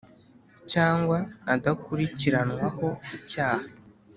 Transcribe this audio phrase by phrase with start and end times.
[0.71, 1.17] cyangwa
[1.53, 3.67] adakurikiranwaho icyaha